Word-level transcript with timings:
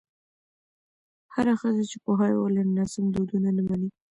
هره 1.33 1.53
ښځه 1.61 1.83
چې 1.89 1.97
پوهاوی 2.03 2.37
ولري، 2.39 2.71
ناسم 2.77 3.05
دودونه 3.13 3.49
نه 3.57 3.61
مني. 3.67 3.89